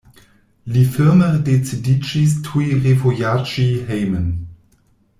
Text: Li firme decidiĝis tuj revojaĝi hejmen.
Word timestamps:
Li 0.77 0.81
firme 0.95 1.27
decidiĝis 1.51 2.35
tuj 2.49 2.65
revojaĝi 2.89 3.67
hejmen. 3.93 4.29